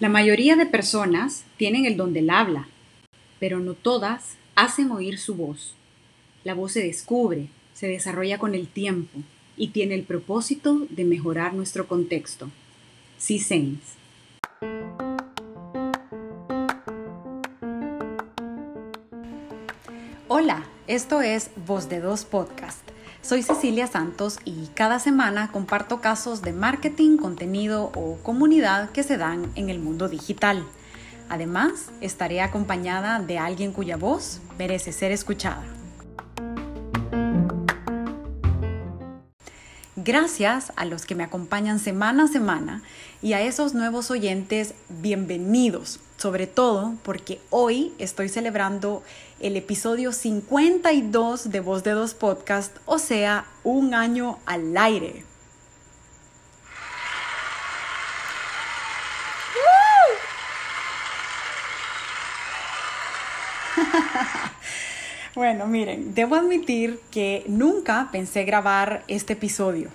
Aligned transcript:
La 0.00 0.08
mayoría 0.08 0.54
de 0.54 0.64
personas 0.64 1.42
tienen 1.56 1.84
el 1.84 1.96
don 1.96 2.12
del 2.12 2.30
habla, 2.30 2.68
pero 3.40 3.58
no 3.58 3.74
todas 3.74 4.36
hacen 4.54 4.92
oír 4.92 5.18
su 5.18 5.34
voz. 5.34 5.74
La 6.44 6.54
voz 6.54 6.70
se 6.70 6.84
descubre, 6.84 7.48
se 7.74 7.88
desarrolla 7.88 8.38
con 8.38 8.54
el 8.54 8.68
tiempo 8.68 9.18
y 9.56 9.70
tiene 9.70 9.96
el 9.96 10.04
propósito 10.04 10.86
de 10.88 11.04
mejorar 11.04 11.52
nuestro 11.52 11.88
contexto. 11.88 12.48
Sí, 13.18 13.40
Saints. 13.40 13.96
Hola, 20.28 20.64
esto 20.86 21.22
es 21.22 21.50
Voz 21.66 21.88
de 21.88 21.98
Dos 21.98 22.24
Podcast 22.24 22.87
soy 23.22 23.42
Cecilia 23.42 23.86
Santos 23.86 24.38
y 24.44 24.68
cada 24.74 24.98
semana 24.98 25.50
comparto 25.52 26.00
casos 26.00 26.42
de 26.42 26.52
marketing, 26.52 27.16
contenido 27.16 27.90
o 27.94 28.18
comunidad 28.22 28.90
que 28.90 29.02
se 29.02 29.16
dan 29.16 29.50
en 29.54 29.70
el 29.70 29.78
mundo 29.78 30.08
digital. 30.08 30.64
Además, 31.28 31.90
estaré 32.00 32.40
acompañada 32.40 33.18
de 33.20 33.38
alguien 33.38 33.72
cuya 33.72 33.96
voz 33.96 34.40
merece 34.58 34.92
ser 34.92 35.12
escuchada. 35.12 35.64
Gracias 39.96 40.72
a 40.76 40.86
los 40.86 41.04
que 41.04 41.14
me 41.14 41.24
acompañan 41.24 41.78
semana 41.78 42.24
a 42.24 42.28
semana 42.28 42.82
y 43.20 43.34
a 43.34 43.42
esos 43.42 43.74
nuevos 43.74 44.10
oyentes, 44.10 44.74
bienvenidos, 44.88 46.00
sobre 46.18 46.46
todo 46.46 46.94
porque 47.02 47.40
hoy 47.48 47.94
estoy 47.98 48.28
celebrando 48.28 49.02
el 49.40 49.56
episodio 49.56 50.12
52 50.12 51.50
de 51.50 51.60
Voz 51.60 51.84
de 51.84 51.92
Dos 51.92 52.12
Podcast, 52.14 52.76
o 52.84 52.98
sea, 52.98 53.46
un 53.62 53.94
año 53.94 54.38
al 54.44 54.76
aire. 54.76 55.24
bueno, 65.36 65.68
miren, 65.68 66.14
debo 66.14 66.34
admitir 66.34 67.00
que 67.12 67.44
nunca 67.46 68.08
pensé 68.10 68.42
grabar 68.44 69.04
este 69.06 69.34
episodio. 69.34 69.88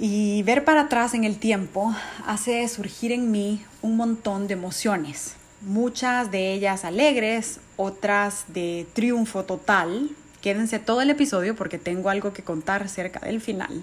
Y 0.00 0.44
ver 0.44 0.64
para 0.64 0.82
atrás 0.82 1.12
en 1.14 1.24
el 1.24 1.38
tiempo 1.38 1.92
hace 2.24 2.68
surgir 2.68 3.10
en 3.10 3.32
mí 3.32 3.64
un 3.82 3.96
montón 3.96 4.46
de 4.46 4.54
emociones, 4.54 5.34
muchas 5.60 6.30
de 6.30 6.52
ellas 6.52 6.84
alegres, 6.84 7.58
otras 7.76 8.44
de 8.46 8.86
triunfo 8.92 9.44
total. 9.44 10.10
Quédense 10.40 10.78
todo 10.78 11.00
el 11.00 11.10
episodio 11.10 11.56
porque 11.56 11.78
tengo 11.78 12.10
algo 12.10 12.32
que 12.32 12.44
contar 12.44 12.88
cerca 12.88 13.18
del 13.26 13.40
final. 13.40 13.82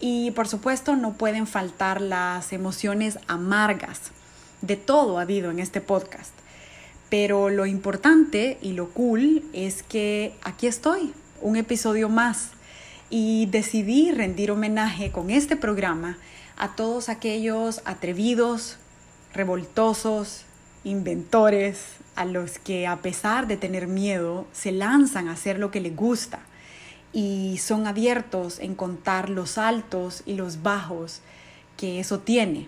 Y 0.00 0.30
por 0.30 0.48
supuesto 0.48 0.96
no 0.96 1.12
pueden 1.12 1.46
faltar 1.46 2.00
las 2.00 2.54
emociones 2.54 3.18
amargas. 3.26 4.12
De 4.62 4.76
todo 4.76 5.18
ha 5.18 5.22
habido 5.22 5.50
en 5.50 5.58
este 5.58 5.82
podcast. 5.82 6.32
Pero 7.10 7.50
lo 7.50 7.66
importante 7.66 8.56
y 8.62 8.72
lo 8.72 8.88
cool 8.90 9.44
es 9.52 9.82
que 9.82 10.34
aquí 10.42 10.66
estoy, 10.66 11.12
un 11.42 11.56
episodio 11.56 12.08
más 12.08 12.52
y 13.10 13.46
decidí 13.46 14.12
rendir 14.12 14.50
homenaje 14.50 15.10
con 15.10 15.30
este 15.30 15.56
programa 15.56 16.18
a 16.56 16.74
todos 16.74 17.08
aquellos 17.08 17.80
atrevidos, 17.84 18.76
revoltosos, 19.32 20.44
inventores, 20.84 21.96
a 22.16 22.24
los 22.24 22.58
que 22.58 22.86
a 22.86 22.96
pesar 22.96 23.46
de 23.46 23.56
tener 23.56 23.86
miedo 23.86 24.46
se 24.52 24.72
lanzan 24.72 25.28
a 25.28 25.32
hacer 25.32 25.58
lo 25.58 25.70
que 25.70 25.80
les 25.80 25.94
gusta 25.94 26.40
y 27.12 27.58
son 27.58 27.86
abiertos 27.86 28.58
en 28.58 28.74
contar 28.74 29.30
los 29.30 29.56
altos 29.56 30.22
y 30.26 30.34
los 30.34 30.62
bajos 30.62 31.20
que 31.76 32.00
eso 32.00 32.18
tiene. 32.18 32.66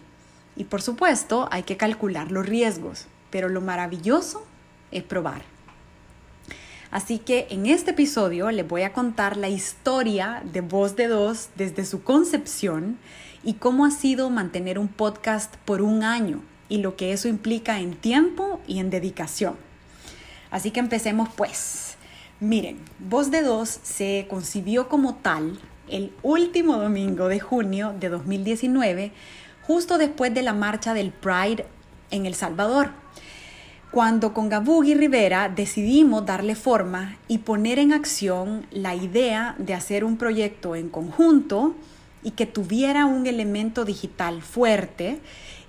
Y 0.56 0.64
por 0.64 0.83
supuesto 0.83 1.48
hay 1.50 1.64
que 1.64 1.77
calcular 1.77 2.30
los 2.30 2.46
riesgos, 2.46 3.06
pero 3.30 3.48
lo 3.48 3.61
maravilloso 3.61 4.46
es 4.92 5.02
probar. 5.02 5.42
Así 6.91 7.19
que 7.19 7.46
en 7.50 7.66
este 7.66 7.92
episodio 7.92 8.51
les 8.51 8.67
voy 8.67 8.83
a 8.83 8.92
contar 8.92 9.36
la 9.36 9.48
historia 9.48 10.42
de 10.52 10.61
Voz 10.61 10.96
de 10.96 11.06
Dos 11.06 11.51
desde 11.55 11.84
su 11.84 12.02
concepción 12.02 12.98
y 13.45 13.55
cómo 13.55 13.84
ha 13.84 13.92
sido 13.92 14.28
mantener 14.28 14.77
un 14.77 14.89
podcast 14.89 15.55
por 15.64 15.83
un 15.83 16.02
año 16.02 16.42
y 16.68 16.79
lo 16.79 16.96
que 16.96 17.12
eso 17.12 17.29
implica 17.29 17.79
en 17.79 17.95
tiempo 17.95 18.61
y 18.67 18.80
en 18.80 18.90
dedicación. 18.90 19.55
Así 20.50 20.73
que 20.73 20.80
empecemos 20.80 21.29
pues. 21.36 21.96
Miren, 22.40 22.79
Voz 22.98 23.30
de 23.30 23.42
Dos 23.42 23.68
se 23.68 24.27
concibió 24.29 24.89
como 24.89 25.14
tal 25.14 25.61
el 25.89 26.12
último 26.23 26.77
domingo 26.77 27.29
de 27.29 27.39
junio 27.39 27.95
de 28.00 28.08
2019, 28.08 29.12
justo 29.62 29.96
después 29.96 30.34
de 30.34 30.42
la 30.42 30.55
marcha 30.55 30.92
del 30.92 31.12
Pride 31.12 31.67
en 32.11 32.27
El 32.27 32.34
Salvador 32.34 32.90
cuando 33.90 34.33
con 34.33 34.48
Gabugi 34.48 34.95
Rivera 34.95 35.48
decidimos 35.48 36.24
darle 36.24 36.55
forma 36.55 37.17
y 37.27 37.39
poner 37.39 37.78
en 37.78 37.92
acción 37.92 38.67
la 38.70 38.95
idea 38.95 39.56
de 39.58 39.74
hacer 39.74 40.05
un 40.05 40.17
proyecto 40.17 40.77
en 40.77 40.89
conjunto 40.89 41.74
y 42.23 42.33
que 42.33 42.46
tuviera 42.46 43.06
un 43.06 43.27
elemento 43.27 43.84
digital 43.84 44.42
fuerte. 44.42 45.18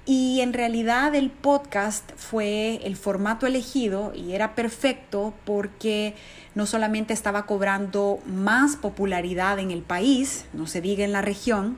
Y 0.06 0.42
en 0.42 0.54
realidad 0.54 1.16
el 1.16 1.30
podcast 1.30 2.12
fue 2.16 2.80
el 2.84 2.96
formato 2.96 3.48
elegido 3.48 4.14
y 4.16 4.34
era 4.34 4.54
perfecto 4.54 5.34
porque 5.44 6.16
no 6.54 6.66
solamente 6.66 7.14
estaba 7.14 7.46
cobrando 7.46 8.20
más 8.28 8.76
popularidad 8.76 9.58
en 9.58 9.72
el 9.72 9.82
país, 9.82 10.46
no 10.54 10.68
se 10.68 10.82
diga 10.82 11.04
en 11.04 11.12
la 11.12 11.22
región, 11.22 11.78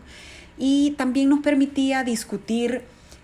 y 0.58 0.92
también 0.92 1.30
nos 1.30 1.40
permitía 1.40 2.04
discutir 2.04 2.84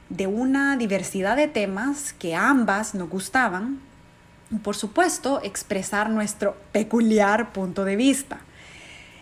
de 0.09 0.27
una 0.27 0.75
diversidad 0.77 1.37
de 1.37 1.47
temas 1.47 2.13
que 2.13 2.35
ambas 2.35 2.95
nos 2.95 3.09
gustaban 3.09 3.79
y 4.51 4.55
por 4.57 4.75
supuesto 4.75 5.41
expresar 5.43 6.09
nuestro 6.09 6.57
peculiar 6.71 7.53
punto 7.53 7.85
de 7.85 7.95
vista. 7.95 8.39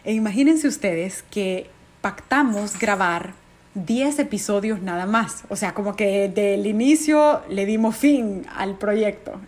E 0.03 0.13
imagínense 0.13 0.67
ustedes 0.67 1.23
que 1.29 1.69
pactamos 2.01 2.79
grabar 2.79 3.33
10 3.75 4.19
episodios 4.19 4.81
nada 4.81 5.05
más, 5.05 5.43
o 5.49 5.55
sea, 5.55 5.73
como 5.73 5.95
que 5.95 6.29
del 6.29 6.65
inicio 6.65 7.41
le 7.49 7.65
dimos 7.65 7.95
fin 7.95 8.45
al 8.55 8.77
proyecto. 8.77 9.39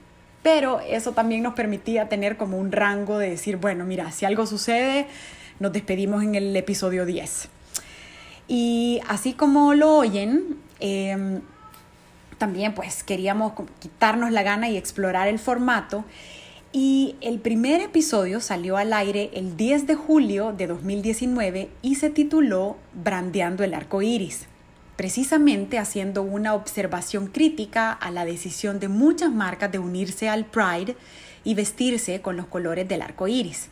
Pero 0.43 0.79
eso 0.81 1.13
también 1.13 1.43
nos 1.43 1.53
permitía 1.53 2.09
tener 2.09 2.37
como 2.37 2.57
un 2.57 2.71
rango 2.71 3.17
de 3.17 3.29
decir, 3.29 3.57
bueno, 3.57 3.85
mira, 3.85 4.11
si 4.11 4.25
algo 4.25 4.45
sucede, 4.45 5.07
nos 5.59 5.73
despedimos 5.73 6.23
en 6.23 6.35
el 6.35 6.55
episodio 6.55 7.05
10. 7.05 7.49
Y 8.47 9.01
así 9.07 9.33
como 9.33 9.73
lo 9.73 9.97
oyen, 9.97 10.57
Em, 10.79 11.41
también 12.37 12.73
pues 12.73 13.03
queríamos 13.03 13.53
quitarnos 13.79 14.31
la 14.31 14.43
gana 14.43 14.69
y 14.69 14.77
explorar 14.77 15.27
el 15.27 15.39
formato. 15.39 16.05
Y 16.71 17.15
el 17.21 17.39
primer 17.39 17.81
episodio 17.81 18.39
salió 18.39 18.77
al 18.77 18.93
aire 18.93 19.31
el 19.33 19.57
10 19.57 19.87
de 19.87 19.95
julio 19.95 20.53
de 20.53 20.67
2019 20.67 21.69
y 21.81 21.95
se 21.95 22.09
tituló 22.11 22.77
Brandeando 22.93 23.63
el 23.63 23.73
arco 23.73 24.03
iris, 24.03 24.45
precisamente 24.95 25.79
haciendo 25.79 26.21
una 26.21 26.53
observación 26.53 27.27
crítica 27.27 27.91
a 27.91 28.11
la 28.11 28.23
decisión 28.23 28.79
de 28.79 28.87
muchas 28.87 29.31
marcas 29.31 29.71
de 29.71 29.79
unirse 29.79 30.29
al 30.29 30.45
Pride 30.45 30.95
y 31.43 31.55
vestirse 31.55 32.21
con 32.21 32.37
los 32.37 32.45
colores 32.45 32.87
del 32.87 33.01
arco 33.01 33.27
iris. 33.27 33.69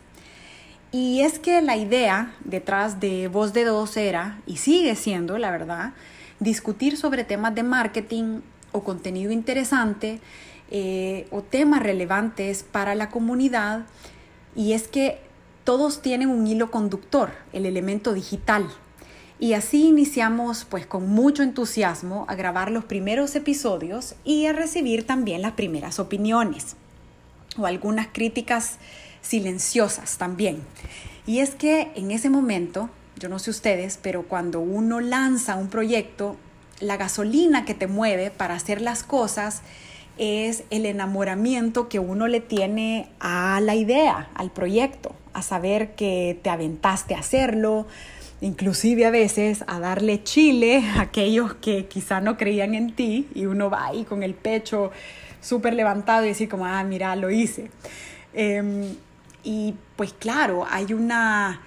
Y 0.92 1.22
es 1.22 1.38
que 1.38 1.62
la 1.62 1.78
idea 1.78 2.34
detrás 2.44 3.00
de 3.00 3.28
Voz 3.28 3.54
de 3.54 3.66
Dos 3.66 3.96
era, 3.98 4.40
y 4.48 4.58
sigue 4.58 4.96
siendo, 4.96 5.38
la 5.38 5.52
verdad, 5.52 5.92
discutir 6.40 6.98
sobre 6.98 7.24
temas 7.24 7.56
de 7.56 7.64
marketing 7.64 8.42
o 8.72 8.84
contenido 8.84 9.32
interesante 9.32 10.20
eh, 10.70 11.28
o 11.32 11.42
temas 11.42 11.82
relevantes 11.82 12.64
para 12.64 12.96
la 12.96 13.10
comunidad 13.10 13.86
y 14.56 14.74
es 14.74 14.88
que 14.88 15.20
todos 15.64 16.02
tienen 16.02 16.30
un 16.30 16.48
hilo 16.48 16.72
conductor, 16.72 17.32
el 17.54 17.66
elemento 17.66 18.14
digital. 18.14 18.68
Y 19.40 19.54
así 19.54 19.88
iniciamos 19.88 20.66
pues 20.66 20.88
con 20.88 21.08
mucho 21.10 21.44
entusiasmo 21.44 22.26
a 22.28 22.36
grabar 22.36 22.72
los 22.72 22.86
primeros 22.86 23.36
episodios 23.36 24.16
y 24.24 24.48
a 24.48 24.54
recibir 24.54 25.06
también 25.06 25.42
las 25.42 25.52
primeras 25.52 26.00
opiniones 26.00 26.76
o 27.58 27.66
algunas 27.66 28.08
críticas 28.08 28.78
silenciosas 29.22 30.18
también. 30.18 30.64
Y 31.28 31.40
es 31.40 31.54
que 31.54 31.92
en 31.96 32.12
ese 32.12 32.30
momento 32.30 32.90
yo 33.20 33.30
no 33.30 33.40
sé 33.40 33.50
ustedes, 33.50 34.00
pero 34.02 34.24
cuando 34.24 34.60
uno 34.60 35.00
lanza 35.00 35.56
un 35.56 35.70
proyecto, 35.70 36.38
la 36.80 36.98
gasolina 36.98 37.66
que 37.66 37.74
te 37.74 37.88
mueve 37.88 38.32
para 38.32 38.54
hacer 38.54 38.82
las 38.82 39.04
cosas 39.04 39.62
es 40.18 40.64
el 40.70 40.86
enamoramiento 40.86 41.90
que 41.90 42.00
uno 42.00 42.28
le 42.28 42.40
tiene 42.40 43.10
a 43.20 43.60
la 43.62 43.76
idea, 43.76 44.30
al 44.36 44.52
proyecto, 44.52 45.16
a 45.34 45.42
saber 45.42 45.96
que 45.96 46.40
te 46.42 46.50
aventaste 46.50 47.16
a 47.16 47.20
hacerlo, 47.20 47.88
inclusive 48.42 49.06
a 49.06 49.12
veces 49.12 49.64
a 49.68 49.80
darle 49.80 50.24
chile 50.24 50.84
a 50.96 51.02
aquellos 51.02 51.56
que 51.56 51.86
quizá 51.86 52.22
no 52.22 52.38
creían 52.38 52.76
en 52.76 52.96
ti 52.96 53.28
y 53.34 53.46
uno 53.46 53.70
va 53.70 53.88
ahí 53.88 54.04
con 54.06 54.24
el 54.24 54.34
pecho 54.34 54.92
súper 55.42 55.74
levantado 55.74 56.26
y 56.26 56.30
decir 56.30 56.50
como, 56.50 56.66
ah, 56.66 56.84
mira, 56.84 57.16
lo 57.16 57.30
hice. 57.30 57.72
Em, 58.34 58.96
y 59.44 59.76
pues 59.96 60.14
claro, 60.14 60.66
hay 60.70 60.94
una 60.94 61.62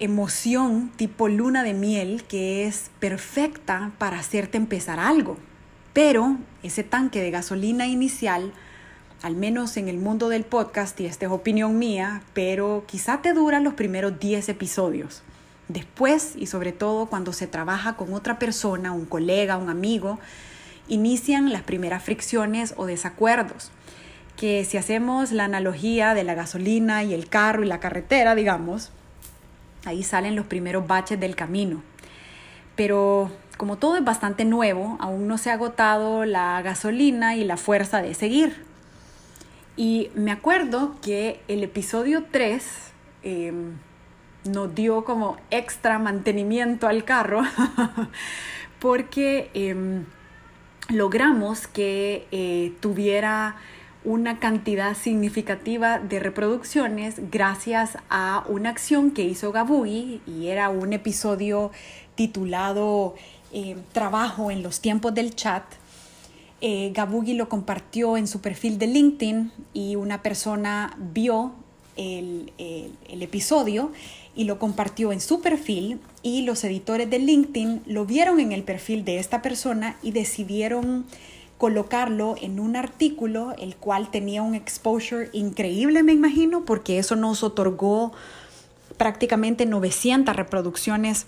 emoción 0.00 0.90
tipo 0.96 1.28
luna 1.28 1.62
de 1.62 1.74
miel 1.74 2.24
que 2.24 2.66
es 2.66 2.90
perfecta 3.00 3.92
para 3.98 4.18
hacerte 4.18 4.56
empezar 4.56 5.00
algo. 5.00 5.36
Pero 5.92 6.36
ese 6.62 6.84
tanque 6.84 7.20
de 7.20 7.30
gasolina 7.30 7.86
inicial, 7.86 8.52
al 9.22 9.34
menos 9.34 9.76
en 9.76 9.88
el 9.88 9.98
mundo 9.98 10.28
del 10.28 10.44
podcast, 10.44 11.00
y 11.00 11.06
esta 11.06 11.26
es 11.26 11.32
opinión 11.32 11.78
mía, 11.78 12.22
pero 12.34 12.84
quizá 12.86 13.20
te 13.22 13.32
dura 13.32 13.60
los 13.60 13.74
primeros 13.74 14.20
10 14.20 14.48
episodios. 14.48 15.22
Después, 15.68 16.34
y 16.36 16.46
sobre 16.46 16.72
todo 16.72 17.06
cuando 17.06 17.32
se 17.32 17.46
trabaja 17.46 17.96
con 17.96 18.14
otra 18.14 18.38
persona, 18.38 18.92
un 18.92 19.06
colega, 19.06 19.56
un 19.56 19.68
amigo, 19.68 20.18
inician 20.86 21.52
las 21.52 21.62
primeras 21.62 22.02
fricciones 22.02 22.74
o 22.76 22.86
desacuerdos 22.86 23.70
que 24.38 24.64
si 24.64 24.76
hacemos 24.76 25.32
la 25.32 25.44
analogía 25.44 26.14
de 26.14 26.22
la 26.22 26.34
gasolina 26.34 27.02
y 27.02 27.12
el 27.12 27.28
carro 27.28 27.64
y 27.64 27.66
la 27.66 27.80
carretera, 27.80 28.36
digamos, 28.36 28.92
ahí 29.84 30.02
salen 30.02 30.36
los 30.36 30.46
primeros 30.46 30.86
baches 30.86 31.18
del 31.18 31.36
camino. 31.36 31.82
Pero 32.76 33.30
como 33.56 33.76
todo 33.76 33.96
es 33.96 34.04
bastante 34.04 34.44
nuevo, 34.44 34.96
aún 35.00 35.26
no 35.26 35.36
se 35.36 35.50
ha 35.50 35.54
agotado 35.54 36.24
la 36.24 36.62
gasolina 36.62 37.36
y 37.36 37.44
la 37.44 37.56
fuerza 37.56 38.00
de 38.02 38.14
seguir. 38.14 38.64
Y 39.76 40.10
me 40.14 40.30
acuerdo 40.32 40.96
que 41.02 41.40
el 41.48 41.62
episodio 41.62 42.24
3 42.30 42.64
em, 43.22 43.72
nos 44.44 44.74
dio 44.74 45.04
como 45.04 45.36
extra 45.50 45.98
mantenimiento 45.98 46.86
al 46.88 47.04
carro 47.04 47.42
porque 48.78 49.50
em, 49.54 50.04
logramos 50.88 51.66
que 51.66 52.26
eh, 52.30 52.72
tuviera 52.80 53.56
una 54.08 54.40
cantidad 54.40 54.96
significativa 54.96 55.98
de 55.98 56.18
reproducciones 56.18 57.30
gracias 57.30 57.98
a 58.08 58.42
una 58.48 58.70
acción 58.70 59.10
que 59.10 59.22
hizo 59.24 59.52
Gabugi 59.52 60.22
y 60.26 60.46
era 60.46 60.70
un 60.70 60.94
episodio 60.94 61.70
titulado 62.14 63.14
eh, 63.52 63.76
Trabajo 63.92 64.50
en 64.50 64.62
los 64.62 64.80
tiempos 64.80 65.12
del 65.12 65.34
chat. 65.34 65.62
Eh, 66.62 66.90
Gabugi 66.94 67.34
lo 67.34 67.50
compartió 67.50 68.16
en 68.16 68.28
su 68.28 68.40
perfil 68.40 68.78
de 68.78 68.86
LinkedIn 68.86 69.52
y 69.74 69.96
una 69.96 70.22
persona 70.22 70.96
vio 70.96 71.52
el, 71.96 72.50
el 72.56 73.22
episodio 73.22 73.92
y 74.34 74.44
lo 74.44 74.58
compartió 74.58 75.12
en 75.12 75.20
su 75.20 75.42
perfil 75.42 76.00
y 76.22 76.42
los 76.42 76.64
editores 76.64 77.10
de 77.10 77.18
LinkedIn 77.18 77.82
lo 77.84 78.06
vieron 78.06 78.40
en 78.40 78.52
el 78.52 78.62
perfil 78.62 79.04
de 79.04 79.18
esta 79.18 79.42
persona 79.42 79.98
y 80.02 80.12
decidieron 80.12 81.04
colocarlo 81.58 82.36
en 82.40 82.60
un 82.60 82.76
artículo 82.76 83.52
el 83.58 83.76
cual 83.76 84.10
tenía 84.10 84.42
un 84.42 84.54
exposure 84.54 85.28
increíble, 85.32 86.02
me 86.04 86.12
imagino, 86.12 86.64
porque 86.64 86.98
eso 86.98 87.16
nos 87.16 87.42
otorgó 87.42 88.12
prácticamente 88.96 89.66
900 89.66 90.34
reproducciones 90.36 91.26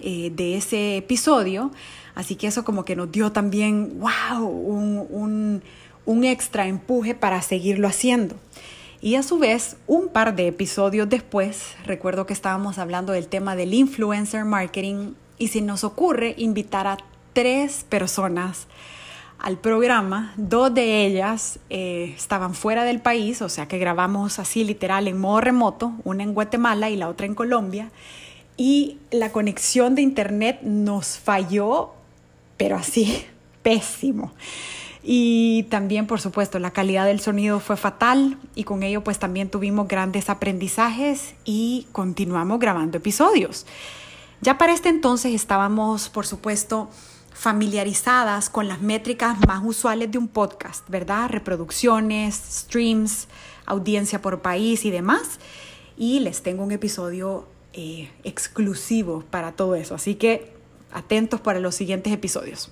eh, 0.00 0.30
de 0.34 0.56
ese 0.56 0.96
episodio. 0.96 1.72
Así 2.14 2.36
que 2.36 2.46
eso 2.46 2.64
como 2.64 2.84
que 2.84 2.94
nos 2.94 3.10
dio 3.10 3.32
también, 3.32 4.00
wow, 4.00 4.46
un, 4.46 5.62
un 6.06 6.24
extra 6.24 6.66
empuje 6.66 7.14
para 7.14 7.42
seguirlo 7.42 7.88
haciendo. 7.88 8.36
Y 9.02 9.14
a 9.16 9.22
su 9.22 9.38
vez, 9.38 9.76
un 9.86 10.08
par 10.08 10.36
de 10.36 10.46
episodios 10.46 11.08
después, 11.08 11.74
recuerdo 11.84 12.26
que 12.26 12.34
estábamos 12.34 12.78
hablando 12.78 13.12
del 13.12 13.28
tema 13.28 13.56
del 13.56 13.74
influencer 13.74 14.44
marketing 14.44 15.14
y 15.38 15.48
se 15.48 15.62
nos 15.62 15.84
ocurre 15.84 16.34
invitar 16.36 16.86
a 16.86 16.98
tres 17.32 17.84
personas 17.88 18.66
al 19.40 19.58
programa. 19.58 20.32
Dos 20.36 20.72
de 20.74 21.06
ellas 21.06 21.58
eh, 21.70 22.14
estaban 22.16 22.54
fuera 22.54 22.84
del 22.84 23.00
país, 23.00 23.42
o 23.42 23.48
sea 23.48 23.66
que 23.66 23.78
grabamos 23.78 24.38
así 24.38 24.64
literal 24.64 25.08
en 25.08 25.18
modo 25.18 25.40
remoto, 25.40 25.92
una 26.04 26.22
en 26.22 26.34
Guatemala 26.34 26.90
y 26.90 26.96
la 26.96 27.08
otra 27.08 27.26
en 27.26 27.34
Colombia. 27.34 27.90
Y 28.56 28.98
la 29.10 29.32
conexión 29.32 29.94
de 29.94 30.02
internet 30.02 30.60
nos 30.62 31.18
falló, 31.18 31.92
pero 32.56 32.76
así, 32.76 33.24
pésimo. 33.62 34.32
Y 35.02 35.62
también, 35.70 36.06
por 36.06 36.20
supuesto, 36.20 36.58
la 36.58 36.72
calidad 36.72 37.06
del 37.06 37.20
sonido 37.20 37.58
fue 37.58 37.78
fatal 37.78 38.36
y 38.54 38.64
con 38.64 38.82
ello 38.82 39.02
pues 39.02 39.18
también 39.18 39.48
tuvimos 39.48 39.88
grandes 39.88 40.28
aprendizajes 40.28 41.34
y 41.46 41.86
continuamos 41.92 42.58
grabando 42.58 42.98
episodios. 42.98 43.66
Ya 44.42 44.58
para 44.58 44.74
este 44.74 44.90
entonces 44.90 45.34
estábamos, 45.34 46.10
por 46.10 46.26
supuesto, 46.26 46.90
familiarizadas 47.32 48.50
con 48.50 48.68
las 48.68 48.80
métricas 48.80 49.36
más 49.46 49.62
usuales 49.64 50.10
de 50.10 50.18
un 50.18 50.28
podcast, 50.28 50.88
¿verdad? 50.88 51.30
Reproducciones, 51.30 52.34
streams, 52.34 53.28
audiencia 53.66 54.20
por 54.20 54.40
país 54.40 54.84
y 54.84 54.90
demás. 54.90 55.38
Y 55.96 56.20
les 56.20 56.42
tengo 56.42 56.64
un 56.64 56.72
episodio 56.72 57.46
eh, 57.72 58.10
exclusivo 58.24 59.24
para 59.30 59.52
todo 59.52 59.74
eso, 59.74 59.94
así 59.94 60.14
que 60.16 60.52
atentos 60.92 61.40
para 61.40 61.60
los 61.60 61.74
siguientes 61.74 62.12
episodios. 62.12 62.70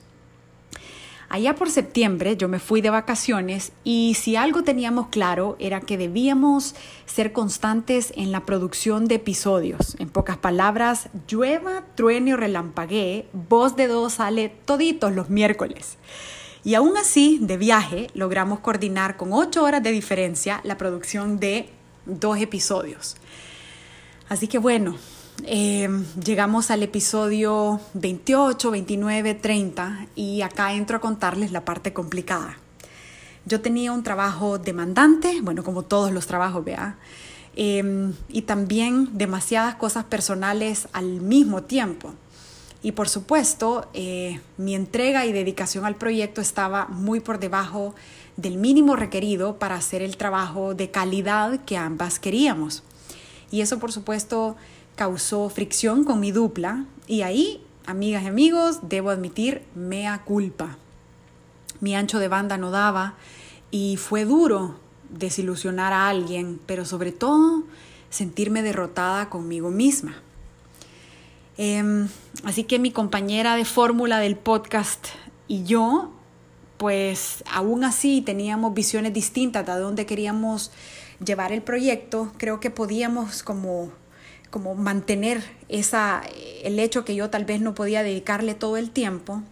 Allá 1.31 1.55
por 1.55 1.69
septiembre 1.71 2.39
yo 2.39 2.49
me 2.49 2.59
fui 2.59 2.81
de 2.81 2.89
vacaciones 2.89 3.73
y 3.85 4.15
si 4.15 4.37
algo 4.37 4.63
teníamos 4.63 5.09
claro 5.09 5.57
era 5.59 5.83
que 5.83 5.99
debíamos 5.99 6.75
ser 7.05 7.33
constantes 7.33 8.15
en 8.17 8.33
la 8.33 8.47
producción 8.47 9.07
de 9.07 9.17
episodios. 9.17 9.95
En 9.99 10.09
pocas 10.09 10.39
palabras, 10.39 11.11
llueva, 11.29 11.85
truene 11.97 12.33
o 12.33 12.39
relampaguee, 12.39 13.27
voz 13.35 13.77
de 13.77 13.89
dos 13.89 14.15
sale 14.15 14.49
toditos 14.65 15.15
los 15.15 15.29
miércoles. 15.29 15.99
Y 16.65 16.75
aún 16.75 16.97
así, 16.97 17.39
de 17.43 17.59
viaje, 17.59 18.07
logramos 18.15 18.61
coordinar 18.61 19.19
con 19.19 19.35
ocho 19.35 19.65
horas 19.65 19.83
de 19.83 19.93
diferencia 19.93 20.63
la 20.65 20.79
producción 20.79 21.39
de 21.39 21.69
dos 22.07 22.39
episodios. 22.39 23.19
Así 24.31 24.49
que 24.49 24.57
bueno, 24.57 24.97
Em, 25.44 26.05
llegamos 26.23 26.70
al 26.70 26.82
episodio 26.82 27.81
28, 27.94 28.70
29, 28.73 29.35
30 29.35 30.06
y 30.17 30.43
acá 30.43 30.73
entro 30.73 30.96
a 30.96 31.00
contarles 31.00 31.52
la 31.52 31.64
parte 31.64 31.93
complicada. 31.93 32.58
Yo 33.46 33.61
tenía 33.61 33.93
un 33.93 34.02
trabajo 34.02 34.58
demandante, 34.58 35.40
bueno, 35.40 35.62
como 35.62 35.82
todos 35.82 36.11
los 36.11 36.26
trabajos, 36.26 36.64
vea, 36.64 36.99
em, 37.55 38.14
y 38.29 38.43
también 38.43 39.17
demasiadas 39.17 39.76
cosas 39.76 40.05
personales 40.05 40.88
al 40.93 41.20
mismo 41.20 41.62
tiempo. 41.62 42.12
Y 42.82 42.93
por 42.93 43.08
supuesto, 43.08 43.88
eh, 43.94 44.40
mi 44.56 44.75
entrega 44.75 45.25
y 45.25 45.32
dedicación 45.32 45.85
al 45.85 45.96
proyecto 45.96 46.40
estaba 46.40 46.87
muy 46.87 47.20
por 47.20 47.38
debajo 47.38 47.94
del 48.37 48.56
mínimo 48.56 48.96
requerido 48.96 49.58
para 49.58 49.76
hacer 49.76 50.02
el 50.02 50.17
trabajo 50.17 50.75
de 50.75 50.90
calidad 50.90 51.64
que 51.64 51.76
ambas 51.76 52.19
queríamos. 52.19 52.82
Y 53.50 53.62
eso, 53.62 53.79
por 53.79 53.93
supuesto, 53.93 54.56
causó 54.99 55.49
fricción 55.49 56.03
con 56.03 56.19
mi 56.19 56.33
dupla 56.33 56.85
y 57.06 57.23
ahí, 57.23 57.65
amigas 57.87 58.25
y 58.25 58.27
amigos, 58.27 58.81
debo 58.83 59.11
admitir, 59.11 59.62
mea 59.77 60.25
culpa. 60.25 60.77
Mi 61.81 61.95
ancho 61.95 62.19
de 62.19 62.26
banda 62.26 62.59
no 62.59 62.73
daba 62.73 63.14
y 63.71 63.97
fue 63.97 64.25
duro 64.25 64.75
desilusionar 65.09 65.93
a 65.93 66.09
alguien, 66.09 66.61
pero 66.67 66.85
sobre 66.85 67.12
todo 67.12 67.62
sentirme 68.11 68.62
derrotada 68.62 69.31
conmigo 69.31 69.71
misma. 69.71 70.17
Em, 71.57 72.09
así 72.43 72.64
que 72.64 72.81
mi 72.81 72.90
compañera 72.90 73.55
de 73.55 73.64
fórmula 73.64 74.19
del 74.19 74.37
podcast 74.37 75.07
y 75.47 75.62
yo, 75.62 76.11
pues 76.76 77.45
aún 77.49 77.85
así 77.85 78.21
teníamos 78.21 78.75
visiones 78.75 79.12
distintas 79.12 79.64
de 79.64 79.78
dónde 79.78 80.07
queríamos 80.07 80.73
llevar 81.25 81.52
el 81.52 81.62
proyecto. 81.62 82.33
Creo 82.37 82.59
que 82.59 82.71
podíamos 82.71 83.45
como 83.45 83.93
como 84.50 84.75
mantener 84.75 85.43
esa, 85.69 86.23
el 86.62 86.78
hecho 86.78 87.05
que 87.05 87.14
yo 87.14 87.31
tal 87.31 87.45
vez 87.45 87.61
no 87.61 87.75
podía 87.75 88.02
dedicarle 88.02 88.55
todo 88.55 88.76
el 88.76 88.90
tiempo, 88.90 89.43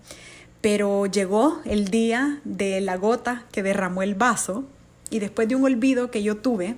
pero 0.61 1.07
llegó 1.07 1.61
el 1.65 1.89
día 1.89 2.41
de 2.45 2.81
la 2.81 2.97
gota 2.97 3.45
que 3.53 3.63
derramó 3.63 4.03
el 4.03 4.15
vaso 4.15 4.65
y 5.11 5.19
después 5.19 5.49
de 5.49 5.57
un 5.57 5.65
olvido 5.65 6.11
que 6.11 6.23
yo 6.23 6.39
tuve, 6.39 6.77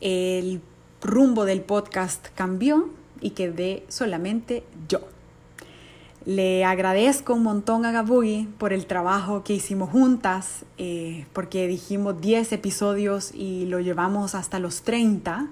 el 0.00 0.60
rumbo 1.00 1.44
del 1.44 1.60
podcast 1.60 2.26
cambió 2.34 2.90
y 3.20 3.30
quedé 3.30 3.84
solamente 3.88 4.64
yo. 4.88 5.00
Le 6.26 6.64
agradezco 6.64 7.34
un 7.34 7.42
montón 7.42 7.84
a 7.84 7.92
Gabugi 7.92 8.48
por 8.58 8.72
el 8.72 8.86
trabajo 8.86 9.44
que 9.44 9.52
hicimos 9.52 9.90
juntas, 9.90 10.64
eh, 10.78 11.26
porque 11.34 11.68
dijimos 11.68 12.18
10 12.20 12.52
episodios 12.52 13.30
y 13.34 13.66
lo 13.66 13.80
llevamos 13.80 14.34
hasta 14.34 14.58
los 14.58 14.82
30 14.82 15.48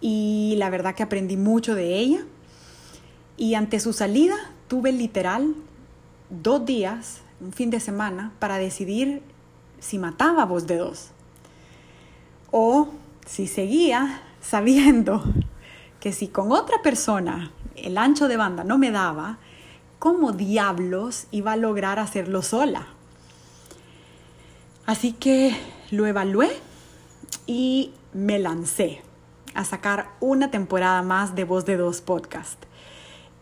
y 0.00 0.54
la 0.58 0.70
verdad 0.70 0.94
que 0.94 1.02
aprendí 1.02 1.36
mucho 1.36 1.74
de 1.74 1.98
ella. 1.98 2.24
Y 3.36 3.54
ante 3.54 3.80
su 3.80 3.92
salida 3.92 4.36
tuve 4.68 4.92
literal 4.92 5.54
dos 6.30 6.64
días, 6.64 7.20
un 7.40 7.52
fin 7.52 7.70
de 7.70 7.80
semana, 7.80 8.32
para 8.38 8.58
decidir 8.58 9.22
si 9.78 9.98
mataba 9.98 10.42
a 10.42 10.46
voz 10.46 10.66
de 10.66 10.76
dos 10.76 11.10
o 12.50 12.88
si 13.26 13.46
seguía 13.46 14.22
sabiendo 14.40 15.24
que 16.00 16.12
si 16.12 16.28
con 16.28 16.52
otra 16.52 16.82
persona 16.82 17.50
el 17.76 17.98
ancho 17.98 18.28
de 18.28 18.36
banda 18.36 18.62
no 18.62 18.78
me 18.78 18.90
daba, 18.90 19.38
¿cómo 19.98 20.32
diablos 20.32 21.26
iba 21.30 21.52
a 21.52 21.56
lograr 21.56 21.98
hacerlo 21.98 22.42
sola? 22.42 22.86
Así 24.86 25.12
que 25.12 25.56
lo 25.90 26.06
evalué 26.06 26.50
y 27.46 27.92
me 28.12 28.38
lancé 28.38 29.02
a 29.54 29.64
sacar 29.64 30.10
una 30.20 30.50
temporada 30.50 31.02
más 31.02 31.34
de 31.34 31.44
Voz 31.44 31.64
de 31.64 31.76
Dos 31.76 32.00
podcast. 32.00 32.62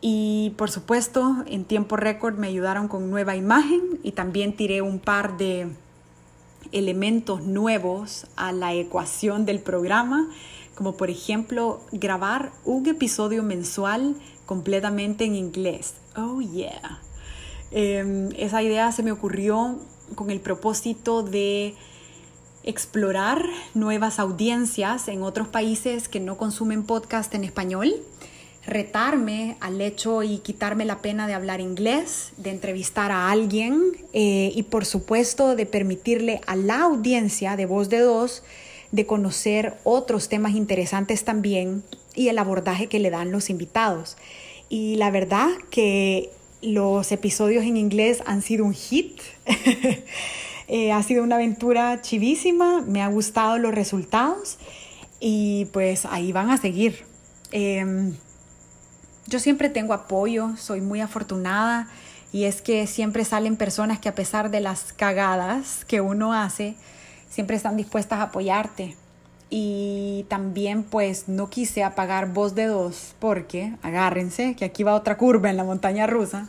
Y 0.01 0.55
por 0.57 0.71
supuesto, 0.71 1.45
en 1.47 1.65
tiempo 1.65 1.97
récord 1.97 2.37
me 2.37 2.49
ayudaron 2.49 2.89
con 2.89 3.11
nueva 3.11 3.37
imagen 3.37 4.01
y 4.03 4.13
también 4.13 4.57
tiré 4.57 4.83
un 4.83 4.99
par 4.99 5.37
de 5.37 5.69
elementos 6.73 7.43
nuevos 7.45 8.27
a 8.37 8.53
la 8.53 8.75
ecuación 8.75 9.47
del 9.47 9.61
programa, 9.61 10.29
como 10.75 10.97
por 10.97 11.11
ejemplo 11.11 11.81
grabar 11.93 12.53
un 12.65 12.87
episodio 12.89 13.43
mensual 13.43 14.17
completamente 14.47 15.25
en 15.25 15.37
inglés. 15.37 15.95
Oh 16.17 16.41
yeah. 16.41 17.01
Em, 17.71 18.31
esa 18.37 18.63
idea 18.63 18.91
se 18.93 19.03
me 19.03 19.13
ocurrió 19.13 19.79
con 20.15 20.31
el 20.31 20.41
propósito 20.41 21.23
de 21.23 21.75
explorar 22.65 23.45
nuevas 23.75 24.19
audiencias 24.19 25.09
en 25.09 25.23
otros 25.23 25.49
países 25.49 26.09
que 26.09 26.21
no 26.21 26.37
consumen 26.37 26.85
podcast 26.85 27.35
en 27.35 27.45
español, 27.45 27.95
retarme 28.65 29.57
al 29.61 29.81
hecho 29.81 30.23
y 30.23 30.39
quitarme 30.39 30.85
la 30.85 31.03
pena 31.03 31.27
de 31.27 31.35
hablar 31.35 31.61
inglés, 31.61 32.33
de 32.37 32.51
entrevistar 32.51 33.11
a 33.11 33.31
alguien 33.31 33.83
eh, 34.13 34.53
y 34.55 34.63
por 34.65 34.85
supuesto 34.85 35.57
de 35.57 35.67
permitirle 35.67 36.41
a 36.47 36.55
la 36.55 36.83
audiencia 36.83 37.57
de 37.57 37.67
voz 37.67 37.89
de 37.89 38.01
dos 38.01 38.43
de 38.93 39.07
conocer 39.07 39.79
otros 39.85 40.29
temas 40.29 40.55
interesantes 40.55 41.25
también 41.25 41.83
y 42.15 42.29
el 42.29 42.39
abordaje 42.39 42.87
que 42.87 43.01
le 43.01 43.11
dan 43.11 43.33
los 43.33 43.51
invitados. 43.51 44.17
Y 44.69 44.97
la 44.97 45.11
verdad 45.11 45.49
que 45.71 46.31
los 46.61 47.11
episodios 47.11 47.65
en 47.65 47.77
inglés 47.77 48.23
han 48.27 48.43
sido 48.43 48.65
un 48.65 48.75
hit. 48.75 49.21
Eh, 50.69 50.93
ha 50.93 51.03
sido 51.03 51.23
una 51.25 51.37
aventura 51.37 52.01
chivísima, 52.01 52.83
me 52.83 53.03
ha 53.03 53.09
gustado 53.09 53.59
los 53.59 53.75
resultados 53.75 54.59
y 55.21 55.67
pues 55.67 56.05
ahí 56.07 56.33
van 56.33 56.51
a 56.51 56.57
seguir. 56.57 57.05
Em, 57.51 58.15
yo 59.27 59.39
siempre 59.39 59.69
tengo 59.69 59.93
apoyo, 59.93 60.57
soy 60.57 60.81
muy 60.81 61.01
afortunada 61.01 61.89
y 62.33 62.45
es 62.45 62.63
que 62.63 62.87
siempre 62.87 63.25
salen 63.25 63.57
personas 63.57 63.99
que 63.99 64.09
a 64.09 64.15
pesar 64.15 64.51
de 64.51 64.61
las 64.61 64.93
cagadas 64.93 65.85
que 65.85 66.01
uno 66.01 66.33
hace, 66.33 66.75
siempre 67.29 67.57
están 67.57 67.77
dispuestas 67.77 68.21
a 68.21 68.25
apoyarte. 68.25 68.97
Y 69.51 70.25
también 70.29 70.83
pues 70.83 71.29
no 71.29 71.51
quise 71.51 71.85
apagar 71.85 72.33
voz 72.33 72.55
de 72.55 72.67
dos 72.67 73.15
porque, 73.21 73.75
agárrense, 73.83 74.57
que 74.57 74.65
aquí 74.65 74.83
va 74.83 74.95
otra 74.95 75.19
curva 75.19 75.51
en 75.51 75.59
la 75.59 75.65
montaña 75.65 76.07
rusa. 76.07 76.49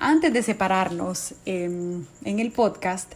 Antes 0.00 0.32
de 0.32 0.44
separarnos 0.44 1.34
em, 1.44 2.04
en 2.24 2.38
el 2.38 2.52
podcast, 2.52 3.14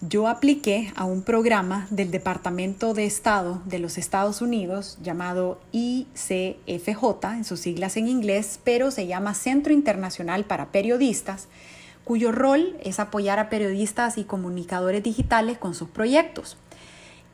yo 0.00 0.28
apliqué 0.28 0.90
a 0.96 1.04
un 1.04 1.22
programa 1.22 1.86
del 1.90 2.10
Departamento 2.10 2.94
de 2.94 3.04
Estado 3.04 3.60
de 3.66 3.78
los 3.78 3.98
Estados 3.98 4.40
Unidos 4.40 4.96
llamado 5.02 5.60
ICFJ, 5.72 7.34
en 7.34 7.44
sus 7.44 7.60
siglas 7.60 7.98
en 7.98 8.08
inglés, 8.08 8.58
pero 8.64 8.90
se 8.90 9.06
llama 9.06 9.34
Centro 9.34 9.74
Internacional 9.74 10.44
para 10.44 10.72
Periodistas, 10.72 11.48
cuyo 12.02 12.32
rol 12.32 12.78
es 12.82 12.98
apoyar 12.98 13.38
a 13.38 13.50
periodistas 13.50 14.16
y 14.16 14.24
comunicadores 14.24 15.02
digitales 15.02 15.58
con 15.58 15.74
sus 15.74 15.90
proyectos. 15.90 16.56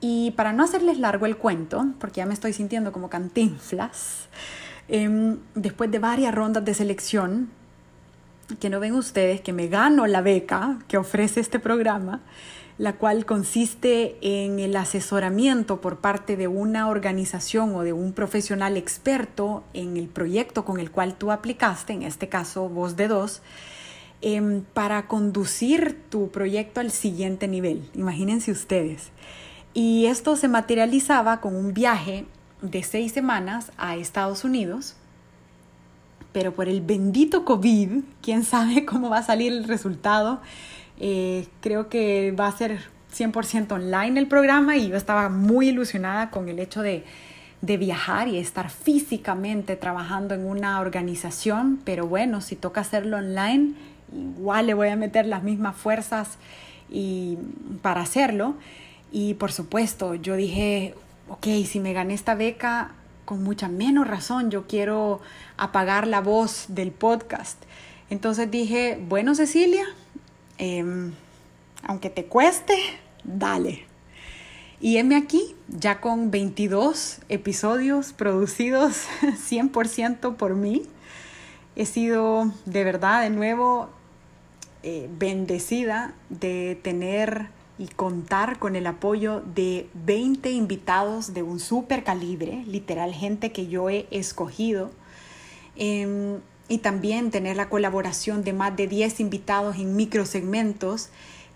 Y 0.01 0.33
para 0.33 0.53
no 0.53 0.65
hacerles 0.65 0.99
largo 0.99 1.25
el 1.27 1.37
cuento, 1.37 1.87
porque 2.01 2.19
ya 2.19 2.27
me 2.27 2.35
estoy 2.35 2.53
sintiendo 2.53 2.91
como 2.91 3.09
cantinflas, 3.09 4.29
em, 4.89 5.39
después 5.55 5.89
de 5.89 6.01
varias 6.01 6.35
rondas 6.35 6.65
de 6.65 6.75
selección, 6.75 7.51
que 8.57 8.71
no 8.71 8.81
ven 8.81 8.95
ustedes 8.95 9.41
que 9.41 9.53
me 9.53 9.69
gano 9.69 10.07
la 10.07 10.21
beca 10.21 10.79
que 10.89 10.97
ofrece 10.97 11.41
este 11.41 11.59
programa, 11.59 12.23
la 12.79 12.95
cual 12.95 13.27
consiste 13.27 14.17
en 14.23 14.61
el 14.61 14.77
asesoramiento 14.77 15.81
por 15.81 15.99
parte 15.99 16.37
de 16.37 16.49
una 16.49 16.89
organización 16.89 17.75
o 17.75 17.83
de 17.83 17.93
un 17.93 18.13
profesional 18.13 18.77
experto 18.77 19.65
en 19.75 19.97
el 19.97 20.09
proyecto 20.09 20.65
con 20.65 20.79
el 20.79 20.91
cual 20.91 21.17
tú 21.17 21.33
aplicaste, 21.33 21.93
en 21.93 22.05
este 22.05 22.29
caso 22.29 22.69
Voz 22.69 22.97
de 22.97 23.09
Dos, 23.09 23.43
em, 24.23 24.63
para 24.63 25.07
conducir 25.09 26.01
tu 26.09 26.31
proyecto 26.31 26.81
al 26.81 26.91
siguiente 26.91 27.49
nivel. 27.49 27.89
Imagínense 27.95 28.53
ustedes. 28.53 29.11
Y 29.75 30.07
esto 30.07 30.37
se 30.37 30.49
materializaba 30.49 31.41
con 31.41 31.55
un 31.55 31.75
viaje 31.75 32.27
de 32.63 32.83
seis 32.83 33.13
semanas 33.13 33.73
a 33.77 33.97
Estados 33.97 34.45
Unidos, 34.45 34.97
pero 36.33 36.55
por 36.55 36.69
el 36.69 36.81
bendito 36.81 37.45
COVID, 37.45 38.03
quién 38.23 38.45
sabe 38.45 38.85
cómo 38.87 39.11
va 39.11 39.19
a 39.19 39.23
salir 39.23 39.53
el 39.53 39.65
resultado 39.65 40.41
eh, 41.01 41.47
creo 41.61 41.89
que 41.89 42.33
va 42.33 42.49
a 42.49 42.53
ser 42.53 42.81
100% 43.17 43.71
online 43.73 44.19
el 44.19 44.27
programa 44.27 44.77
y 44.77 44.89
yo 44.89 44.97
estaba 44.97 45.29
muy 45.29 45.69
ilusionada 45.69 46.31
con 46.31 46.49
el 46.49 46.59
hecho 46.59 46.83
de, 46.83 47.05
de 47.61 47.77
viajar 47.77 48.27
y 48.29 48.39
estar 48.39 48.69
físicamente 48.69 49.77
trabajando 49.77 50.35
en 50.35 50.45
una 50.45 50.81
organización, 50.81 51.81
pero 51.85 52.07
bueno, 52.07 52.41
si 52.41 52.57
toca 52.57 52.81
hacerlo 52.81 53.19
online, 53.19 53.75
igual 54.13 54.67
le 54.67 54.75
voy 54.75 54.89
a 54.89 54.97
meter 54.97 55.27
las 55.27 55.45
mismas 55.45 55.77
fuerzas 55.77 56.37
y, 56.91 57.39
para 57.81 58.01
hacerlo. 58.01 58.55
Y 59.13 59.35
por 59.35 59.53
supuesto, 59.53 60.15
yo 60.17 60.35
dije, 60.35 60.95
ok, 61.29 61.47
si 61.65 61.79
me 61.79 61.93
gané 61.93 62.15
esta 62.15 62.35
beca, 62.35 62.91
con 63.29 63.43
mucha 63.43 63.69
menos 63.69 64.09
razón, 64.09 64.51
yo 64.51 64.67
quiero 64.67 65.21
apagar 65.59 66.07
la 66.07 66.23
voz 66.23 66.65
del 66.69 66.93
podcast. 66.93 67.63
Entonces 68.09 68.51
dije, 68.51 68.99
bueno, 69.07 69.35
Cecilia, 69.35 69.85
Em, 70.59 71.13
aunque 71.85 72.11
te 72.11 72.25
cueste, 72.25 72.75
dale. 73.23 73.85
Y 74.81 74.99
heme 74.99 75.17
aquí, 75.17 75.55
ya 75.69 76.01
con 76.01 76.31
22 76.31 77.21
episodios 77.29 78.13
producidos 78.13 79.07
100% 79.23 80.37
por 80.37 80.55
mí. 80.55 80.83
He 81.77 81.87
sido 81.87 82.53
de 82.67 82.85
verdad 82.85 83.23
de 83.23 83.31
nuevo 83.31 83.89
eh, 84.83 85.09
bendecida 85.17 86.13
de 86.29 86.79
tener 86.83 87.51
y 87.79 87.87
contar 87.87 88.59
con 88.59 88.77
el 88.77 88.87
apoyo 88.87 89.43
de 89.55 89.89
20 90.05 90.51
invitados 90.51 91.33
de 91.33 91.43
un 91.43 91.61
super 91.61 92.03
calibre, 92.03 92.65
literal 92.67 93.15
gente 93.15 93.53
que 93.53 93.69
yo 93.69 93.89
he 93.89 94.07
escogido. 94.11 94.91
Em, 95.77 96.41
y 96.69 96.79
también 96.79 97.31
tener 97.31 97.57
la 97.57 97.69
colaboración 97.69 98.45
de 98.45 98.53
más 98.53 98.77
de 98.77 98.89
10 98.89 99.21
invitados 99.21 99.77
en 99.77 99.97
microsegmentos 99.97 101.09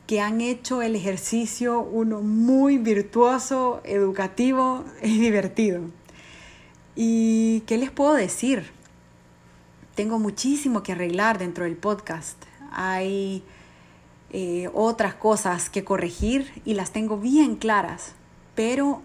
que 0.07 0.21
han 0.21 0.41
hecho 0.41 0.83
el 0.83 0.97
ejercicio 0.97 1.81
uno 1.81 2.23
muy 2.23 2.79
virtuoso, 2.79 3.81
educativo 3.85 4.85
y 5.03 5.19
divertido. 5.19 5.83
¿Y 6.97 7.61
qué 7.67 7.79
les 7.79 7.91
puedo 7.91 8.15
decir? 8.15 8.71
Tengo 9.95 10.19
muchísimo 10.19 10.83
que 10.83 10.93
arreglar 10.93 11.39
dentro 11.39 11.65
del 11.65 11.77
podcast. 11.77 12.43
Hay 12.71 13.43
eh, 14.33 14.71
otras 14.75 15.15
cosas 15.15 15.71
que 15.71 15.85
corregir 15.85 16.63
y 16.65 16.75
las 16.75 16.93
tengo 16.93 17.19
bien 17.19 17.57
claras, 17.57 18.15
pero 18.55 19.03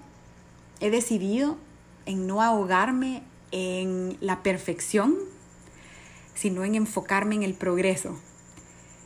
he 0.80 0.90
decidido 0.90 1.58
en 2.06 2.28
no 2.28 2.42
ahogarme 2.42 3.24
en 3.52 4.18
la 4.22 4.44
perfección 4.44 5.16
sino 6.38 6.64
en 6.64 6.76
enfocarme 6.76 7.36
en 7.36 7.44
el 7.44 7.56
progreso. 7.56 8.16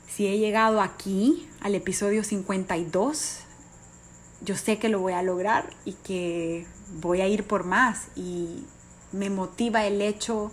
Si 0.08 0.28
he 0.28 0.38
llegado 0.38 0.82
aquí, 0.82 1.48
al 1.62 1.76
episodio 1.76 2.24
52, 2.24 3.40
yo 4.42 4.58
sé 4.58 4.78
que 4.78 4.90
lo 4.90 5.00
voy 5.00 5.14
a 5.14 5.24
lograr 5.24 5.70
y 5.86 5.94
que 5.94 6.68
voy 7.00 7.22
a 7.22 7.28
ir 7.28 7.46
por 7.46 7.64
más 7.64 8.08
y 8.16 8.66
me 9.14 9.30
motiva 9.30 9.86
el 9.86 10.02
hecho 10.02 10.52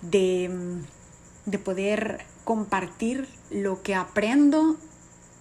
de, 0.00 0.50
de 1.46 1.58
poder 1.58 2.24
compartir 2.44 3.28
lo 3.52 3.82
que 3.82 3.94
aprendo, 3.94 4.76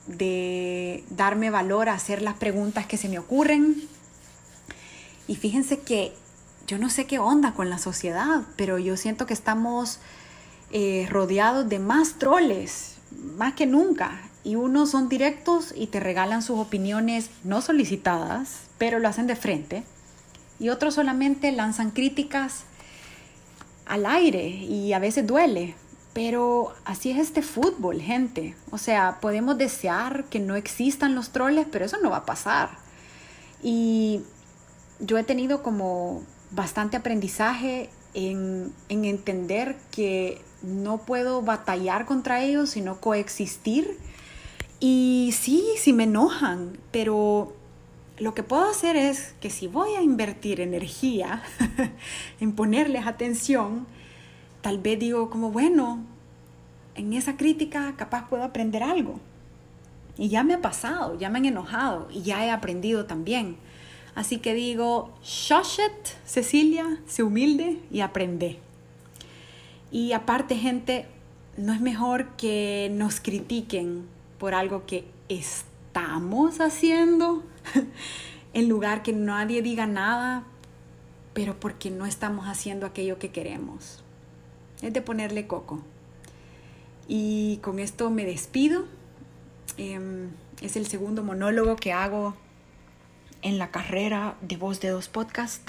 de 0.08 1.04
darme 1.10 1.50
valor 1.50 1.90
a 1.90 1.94
hacer 1.94 2.22
las 2.22 2.36
preguntas 2.36 2.86
que 2.86 2.98
se 2.98 3.10
me 3.10 3.20
ocurren. 3.20 3.88
Y 5.28 5.36
fíjense 5.36 5.80
que 5.80 6.14
yo 6.68 6.78
no 6.78 6.90
sé 6.90 7.06
qué 7.06 7.20
onda 7.20 7.54
con 7.54 7.70
la 7.70 7.78
sociedad, 7.78 8.44
pero 8.56 8.80
yo 8.80 8.98
siento 8.98 9.26
que 9.26 9.34
estamos 9.34 10.00
eh, 10.72 11.08
rodeados 11.10 11.68
de 11.68 11.80
más 11.80 12.14
troles, 12.14 12.98
más 13.38 13.54
que 13.54 13.66
nunca. 13.66 14.22
Y 14.44 14.56
unos 14.56 14.92
son 14.92 15.08
directos 15.08 15.74
y 15.76 15.88
te 15.88 16.00
regalan 16.00 16.42
sus 16.42 16.58
opiniones 16.58 17.30
no 17.44 17.62
solicitadas, 17.62 18.62
pero 18.78 19.00
lo 19.00 19.08
hacen 19.08 19.28
de 19.28 19.36
frente. 19.36 19.84
Y 20.60 20.70
otros 20.70 20.96
solamente 20.96 21.52
lanzan 21.52 21.92
críticas 21.92 22.64
al 23.86 24.06
aire 24.06 24.48
y 24.48 24.94
a 24.94 25.00
veces 25.00 25.28
duele. 25.28 25.76
Pero 26.14 26.74
así 26.84 27.12
es 27.12 27.18
este 27.18 27.42
fútbol, 27.42 28.02
gente. 28.02 28.56
O 28.70 28.78
sea, 28.78 29.20
podemos 29.22 29.58
desear 29.58 30.26
que 30.26 30.40
no 30.40 30.56
existan 30.56 31.16
los 31.16 31.30
troles, 31.30 31.68
pero 31.72 31.86
eso 31.86 31.98
no 32.02 32.10
va 32.10 32.18
a 32.18 32.26
pasar. 32.26 32.72
Y 33.64 34.22
yo 35.00 35.18
he 35.18 35.24
tenido 35.24 35.64
como 35.64 36.24
bastante 36.52 36.98
aprendizaje 36.98 37.90
en, 38.14 38.74
en 38.90 39.06
entender 39.06 39.78
que 39.90 40.42
no 40.62 40.98
puedo 41.00 41.42
batallar 41.42 42.06
contra 42.06 42.42
ellos, 42.42 42.72
sino 42.72 43.00
coexistir. 43.00 43.98
Y 44.80 45.34
sí, 45.38 45.64
sí 45.78 45.94
me 45.94 46.04
enojan, 46.04 46.78
pero 46.92 47.54
lo 48.18 48.34
que 48.34 48.44
puedo 48.44 48.70
hacer 48.70 48.96
es 48.96 49.34
que 49.40 49.50
si 49.50 49.68
voy 49.68 49.96
a 49.96 50.02
invertir 50.02 50.60
energía 50.62 51.42
en 52.40 52.54
ponerles 52.54 53.08
atención, 53.08 53.88
tal 54.62 54.78
vez 54.78 55.00
digo 55.00 55.30
como, 55.30 55.52
bueno, 55.52 56.04
en 56.96 57.14
esa 57.14 57.38
crítica 57.38 57.96
capaz 57.98 58.28
puedo 58.30 58.44
aprender 58.44 58.84
algo. 58.84 59.20
Y 60.18 60.30
ya 60.30 60.44
me 60.44 60.54
ha 60.54 60.62
pasado, 60.62 61.18
ya 61.18 61.30
me 61.30 61.40
han 61.40 61.46
enojado 61.46 62.08
y 62.12 62.22
ya 62.22 62.46
he 62.46 62.52
aprendido 62.52 63.06
también. 63.06 63.58
Así 64.14 64.40
que 64.40 64.54
digo, 64.54 65.14
shoshet, 65.24 66.18
Cecilia, 66.26 67.00
sé 67.08 67.24
humilde 67.24 67.80
y 67.92 68.02
aprende. 68.02 68.60
Y 69.90 70.12
aparte, 70.12 70.56
gente, 70.56 71.06
no 71.58 71.74
es 71.74 71.82
mejor 71.82 72.28
que 72.36 72.92
nos 72.94 73.20
critiquen 73.20 74.06
por 74.38 74.54
algo 74.54 74.86
que 74.86 75.06
estamos 75.30 76.60
haciendo, 76.60 77.44
en 78.54 78.70
lugar 78.70 79.04
que 79.04 79.14
nadie 79.14 79.62
diga 79.62 79.88
nada, 79.88 80.44
pero 81.34 81.60
porque 81.60 81.90
no 81.90 82.06
estamos 82.06 82.48
haciendo 82.48 82.86
aquello 82.86 83.18
que 83.18 83.32
queremos. 83.32 84.04
Es 84.82 84.94
de 84.94 85.02
ponerle 85.02 85.48
coco. 85.48 85.84
Y 87.08 87.58
con 87.58 87.80
esto 87.80 88.10
me 88.10 88.26
despido. 88.26 88.86
Em, 89.78 90.30
es 90.62 90.76
el 90.76 90.88
segundo 90.88 91.24
monólogo 91.24 91.76
que 91.76 91.94
hago 91.94 92.36
en 93.42 93.58
la 93.58 93.72
carrera 93.72 94.36
de 94.42 94.58
Voz 94.58 94.80
de 94.80 94.90
Dos 94.90 95.08
Podcast. 95.08 95.68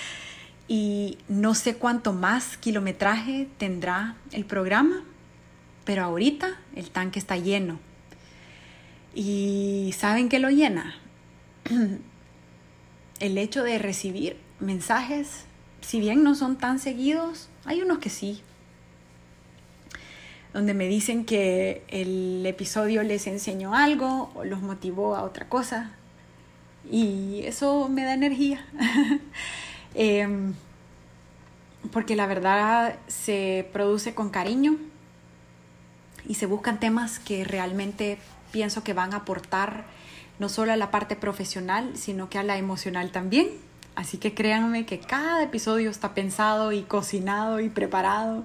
y 0.68 1.18
no 1.28 1.54
sé 1.54 1.76
cuánto 1.76 2.12
más 2.12 2.56
kilometraje 2.56 3.48
tendrá 3.58 4.16
el 4.32 4.44
programa, 4.44 5.04
pero 5.84 6.04
ahorita 6.04 6.58
el 6.74 6.90
tanque 6.90 7.18
está 7.18 7.36
lleno. 7.36 7.78
¿Y 9.14 9.94
saben 9.96 10.28
qué 10.28 10.38
lo 10.38 10.50
llena? 10.50 10.94
el 13.20 13.38
hecho 13.38 13.62
de 13.62 13.78
recibir 13.78 14.36
mensajes, 14.60 15.44
si 15.80 16.00
bien 16.00 16.22
no 16.22 16.34
son 16.34 16.56
tan 16.56 16.78
seguidos, 16.78 17.48
hay 17.66 17.82
unos 17.82 17.98
que 17.98 18.10
sí, 18.10 18.42
donde 20.54 20.72
me 20.72 20.88
dicen 20.88 21.26
que 21.26 21.84
el 21.88 22.46
episodio 22.46 23.02
les 23.02 23.26
enseñó 23.26 23.74
algo 23.74 24.30
o 24.34 24.44
los 24.44 24.62
motivó 24.62 25.14
a 25.14 25.22
otra 25.22 25.48
cosa. 25.50 25.92
Y 26.90 27.42
eso 27.44 27.88
me 27.88 28.04
da 28.04 28.14
energía. 28.14 28.64
Em, 29.98 30.52
porque 31.90 32.16
la 32.16 32.26
verdad 32.26 32.98
se 33.06 33.66
produce 33.72 34.14
con 34.14 34.28
cariño 34.28 34.76
y 36.28 36.34
se 36.34 36.44
buscan 36.44 36.80
temas 36.80 37.18
que 37.18 37.44
realmente 37.44 38.18
pienso 38.52 38.84
que 38.84 38.92
van 38.92 39.14
a 39.14 39.18
aportar 39.18 39.86
no 40.38 40.50
solo 40.50 40.72
a 40.72 40.76
la 40.76 40.90
parte 40.90 41.16
profesional, 41.16 41.96
sino 41.96 42.28
que 42.28 42.38
a 42.38 42.42
la 42.42 42.58
emocional 42.58 43.10
también. 43.10 43.48
Así 43.96 44.18
que 44.18 44.34
créanme 44.34 44.84
que 44.84 45.00
cada 45.00 45.42
episodio 45.42 45.90
está 45.90 46.12
pensado 46.12 46.70
y 46.72 46.82
cocinado 46.82 47.60
y 47.60 47.70
preparado 47.70 48.44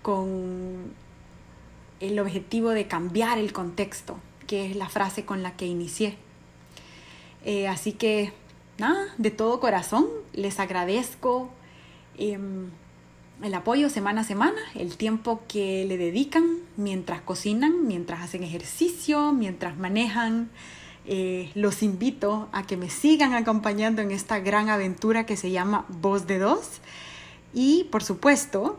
con 0.00 0.94
el 2.00 2.18
objetivo 2.18 2.70
de 2.70 2.86
cambiar 2.86 3.38
el 3.38 3.52
contexto, 3.52 4.18
que 4.46 4.70
es 4.70 4.76
la 4.76 4.88
frase 4.88 5.26
con 5.26 5.42
la 5.42 5.54
que 5.54 5.66
inicié. 5.66 6.16
Eh, 7.44 7.68
así 7.68 7.92
que, 7.92 8.32
de 9.18 9.30
todo 9.30 9.60
corazón, 9.60 10.06
les 10.32 10.58
agradezco 10.58 11.50
em, 12.16 12.70
el 13.42 13.54
apoyo 13.54 13.90
semana 13.90 14.22
a 14.22 14.24
semana, 14.24 14.60
el 14.74 14.96
tiempo 14.96 15.42
que 15.46 15.84
le 15.84 15.98
dedican 15.98 16.58
mientras 16.78 17.20
cocinan, 17.20 17.86
mientras 17.86 18.22
hacen 18.22 18.42
ejercicio, 18.42 19.32
mientras 19.32 19.76
manejan. 19.76 20.48
Eh, 21.12 21.50
los 21.56 21.82
invito 21.82 22.48
a 22.52 22.62
que 22.68 22.76
me 22.76 22.88
sigan 22.88 23.34
acompañando 23.34 24.00
en 24.00 24.12
esta 24.12 24.38
gran 24.38 24.68
aventura 24.68 25.26
que 25.26 25.36
se 25.36 25.50
llama 25.50 25.84
Voz 25.88 26.28
de 26.28 26.38
Dos. 26.38 26.80
Y 27.52 27.88
por 27.90 28.04
supuesto, 28.04 28.78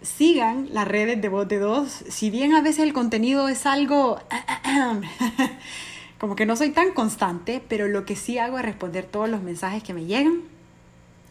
sigan 0.00 0.70
las 0.72 0.88
redes 0.88 1.20
de 1.20 1.28
Voz 1.28 1.46
de 1.46 1.58
Dos. 1.58 2.04
Si 2.08 2.30
bien 2.30 2.54
a 2.54 2.62
veces 2.62 2.84
el 2.84 2.94
contenido 2.94 3.50
es 3.50 3.66
algo 3.66 4.18
como 6.18 6.36
que 6.36 6.46
no 6.46 6.56
soy 6.56 6.70
tan 6.70 6.92
constante, 6.92 7.62
pero 7.68 7.86
lo 7.86 8.06
que 8.06 8.16
sí 8.16 8.38
hago 8.38 8.58
es 8.58 8.64
responder 8.64 9.04
todos 9.04 9.28
los 9.28 9.42
mensajes 9.42 9.82
que 9.82 9.92
me 9.92 10.06
llegan. 10.06 10.40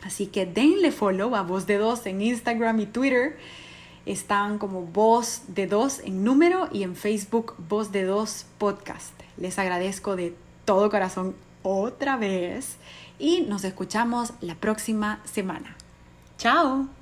Así 0.04 0.28
que 0.28 0.46
denle 0.46 0.92
follow 0.92 1.36
a 1.36 1.42
Voz 1.42 1.66
de 1.66 1.80
Dos 1.80 2.06
en 2.06 2.22
Instagram 2.22 2.80
y 2.80 2.86
Twitter. 2.86 3.40
Están 4.08 4.58
como 4.58 4.84
Voz 4.84 5.42
de 5.50 5.68
Dos 5.68 6.00
en 6.00 6.24
número 6.24 6.70
y 6.72 6.84
en 6.84 6.96
Facebook 6.96 7.56
Voz 7.70 7.92
de 7.92 8.06
Dos 8.06 8.46
Podcast. 8.58 9.14
Les 9.36 9.60
agradezco 9.60 10.16
de 10.16 10.34
todo 10.64 10.90
corazón 10.90 11.36
otra 11.62 12.16
vez 12.16 12.78
y 13.20 13.42
nos 13.42 13.66
escuchamos 13.66 14.32
la 14.40 14.56
próxima 14.56 15.20
semana. 15.26 15.76
Chao. 16.38 16.97